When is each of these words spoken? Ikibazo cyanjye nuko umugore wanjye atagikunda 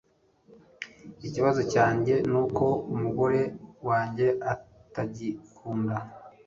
Ikibazo 1.27 1.61
cyanjye 1.73 2.13
nuko 2.29 2.65
umugore 2.93 3.41
wanjye 3.87 4.27
atagikunda 4.53 5.95